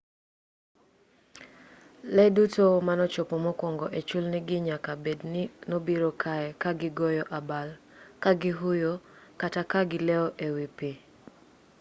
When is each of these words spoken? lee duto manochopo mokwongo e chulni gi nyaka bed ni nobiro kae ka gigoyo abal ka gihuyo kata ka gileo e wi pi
lee 2.15 2.33
duto 2.35 2.65
manochopo 2.87 3.35
mokwongo 3.45 3.85
e 3.99 4.01
chulni 4.07 4.39
gi 4.47 4.57
nyaka 4.67 4.91
bed 5.03 5.19
ni 5.33 5.43
nobiro 5.69 6.09
kae 6.23 6.47
ka 6.61 6.69
gigoyo 6.79 7.23
abal 7.37 7.69
ka 8.23 8.31
gihuyo 8.41 8.91
kata 9.41 9.61
ka 9.71 9.81
gileo 9.91 10.27
e 10.45 10.47
wi 10.55 10.65
pi 10.77 10.91